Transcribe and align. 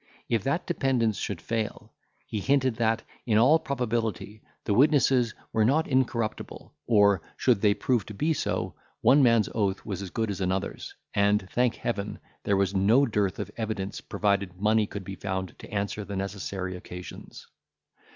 If 0.27 0.43
that 0.45 0.65
dependence 0.65 1.17
should 1.19 1.39
fail, 1.39 1.93
he 2.25 2.39
hinted 2.39 2.77
that, 2.77 3.03
in 3.27 3.37
all 3.37 3.59
probability, 3.59 4.41
the 4.63 4.73
witnesses 4.73 5.35
were 5.53 5.63
not 5.63 5.87
incorruptible; 5.87 6.73
or, 6.87 7.21
should 7.37 7.61
they 7.61 7.75
prove 7.75 8.07
to 8.07 8.15
be 8.15 8.33
so, 8.33 8.73
one 9.01 9.21
man's 9.21 9.47
oath 9.53 9.85
was 9.85 10.01
as 10.01 10.09
good 10.09 10.31
as 10.31 10.41
another's; 10.41 10.95
and, 11.13 11.47
thank 11.51 11.75
Heaven, 11.75 12.17
there 12.45 12.57
was 12.57 12.73
no 12.73 13.05
dearth 13.05 13.37
of 13.37 13.51
evidence, 13.57 14.01
provided 14.01 14.59
money 14.59 14.87
could 14.87 15.03
be 15.03 15.13
found 15.13 15.53
to 15.59 15.71
answer 15.71 16.03
the 16.03 16.15
necessary 16.15 16.75
occasions. 16.75 17.45